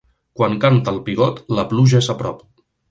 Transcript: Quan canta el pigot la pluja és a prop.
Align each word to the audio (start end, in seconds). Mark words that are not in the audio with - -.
Quan 0.39 0.55
canta 0.63 0.95
el 0.95 0.99
pigot 1.11 1.45
la 1.59 1.67
pluja 1.75 2.05
és 2.05 2.13
a 2.17 2.21
prop. 2.25 2.47